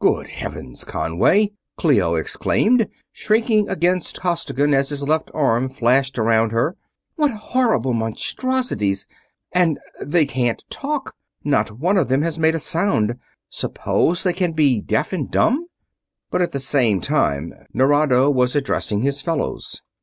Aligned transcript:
"Good 0.00 0.28
Heavens, 0.28 0.82
Conway!" 0.82 1.52
Clio 1.76 2.14
exclaimed, 2.14 2.88
shrinking 3.12 3.68
against 3.68 4.18
Costigan 4.18 4.72
as 4.72 4.88
his 4.88 5.02
left 5.02 5.30
arm 5.34 5.68
flashed 5.68 6.18
around 6.18 6.52
her. 6.52 6.74
"What 7.16 7.30
horrible 7.32 7.92
monstrosities! 7.92 9.06
And 9.52 9.78
they 10.02 10.24
can't 10.24 10.64
talk 10.70 11.14
not 11.44 11.78
one 11.78 11.98
of 11.98 12.08
them 12.08 12.22
has 12.22 12.38
made 12.38 12.54
a 12.54 12.58
sound 12.58 13.16
suppose 13.50 14.22
they 14.22 14.32
can 14.32 14.52
be 14.52 14.80
deaf 14.80 15.12
and 15.12 15.30
dumb?" 15.30 15.66
But 16.30 16.40
at 16.40 16.52
the 16.52 16.60
same 16.60 17.02
time 17.02 17.52
Nerado 17.74 18.30
was 18.30 18.56
addressing 18.56 19.02
his 19.02 19.20
fellows. 19.20 19.82